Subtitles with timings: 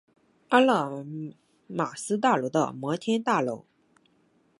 [0.49, 1.05] 阿勒
[1.67, 3.67] 玛斯大楼的摩天大楼。